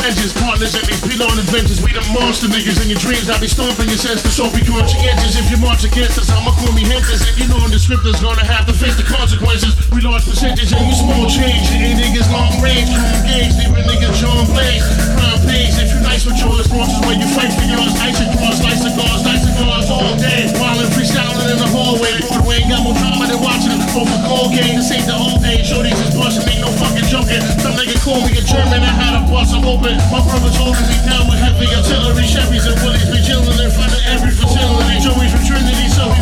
[0.00, 0.32] vengeance.
[0.32, 1.84] Partners and these beat on adventures.
[1.84, 3.28] We the monster niggas in your dreams.
[3.28, 4.32] I be stomping your senses.
[4.32, 5.36] So be conscientious.
[5.36, 7.20] If you march against us, I'ma call me Henters.
[7.28, 9.76] And you know the scripters gonna have to face the consequences.
[9.92, 11.68] We large percentage and you small change.
[11.70, 12.88] You niggas long range.
[12.88, 13.60] Crew engaged.
[13.60, 14.84] Leaving niggas John Blaze.
[15.14, 15.76] Prime page.
[15.76, 17.52] If you nice with yours, forces when you fight
[28.00, 28.80] call me a German.
[28.80, 29.52] I had a bust.
[29.52, 29.96] I'm open.
[30.08, 32.24] My brother's holding me down with heavy artillery.
[32.24, 35.04] Chevys and Willies be chilling in front of every facility.
[35.04, 36.20] Joey from Trinity, so we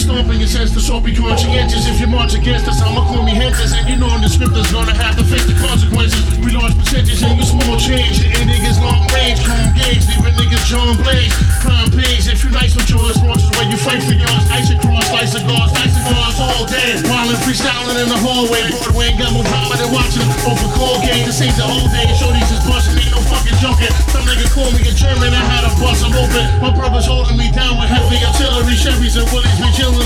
[0.00, 1.86] stomping your sense to so be conscientious.
[1.86, 3.72] If you march against us, I'ma call me Henters.
[3.72, 6.24] And you know the script scripters gonna have to face the consequences.
[6.40, 8.24] We large percentage and you small change.
[8.24, 10.08] And niggas long range, crew engaged.
[10.08, 11.34] Leaving niggas John Blaze.
[11.60, 14.44] Prime page, if you nice with yours, watches where you fight for yours.
[14.50, 16.96] Ice and cross, slice cigars, nice cigars all day.
[17.04, 18.62] While freestyling in the hallway.
[18.70, 21.26] Broadway got drama than watching over cold game.
[21.26, 22.14] This ain't the old days.
[22.14, 23.90] Shorties is busting, ain't no fucking joking.
[24.14, 26.44] Some nigga call me a German, I had a bust, I'm open.
[26.62, 28.78] My brother's holding me down with heavy artillery.
[28.78, 29.99] Chevys and Willies be chilling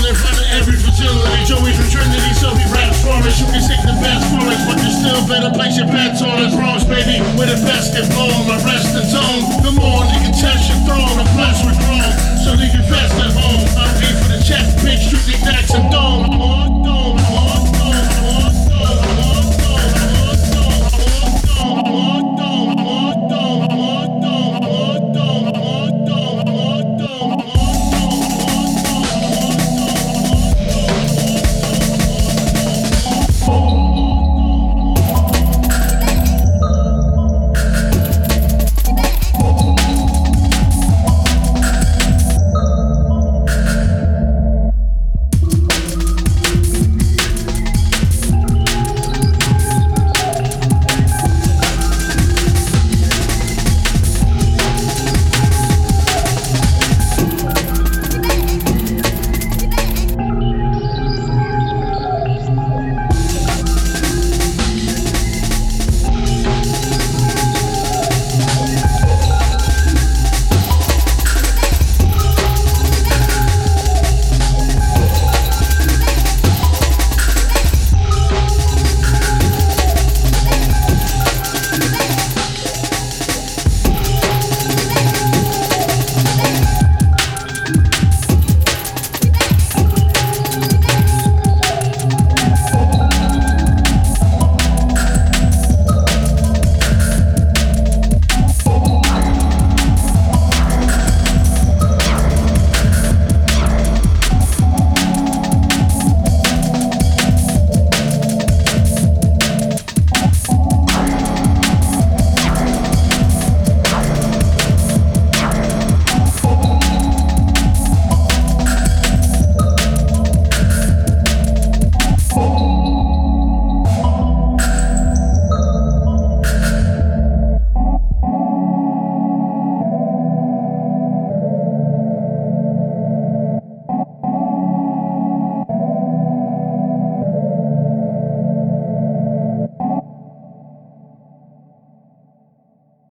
[3.25, 3.39] raps.
[3.39, 6.55] You can take the best us, but you still better place your bets on us.
[6.55, 8.47] Bronx, baby, with the best get blown.
[8.65, 9.41] Rest and tone.
[9.63, 11.17] Come on, nigga, test your throne.
[11.17, 12.13] I'm blessed with chrome,
[12.43, 13.65] so leave your best at home.
[13.77, 14.65] I'm here for the check.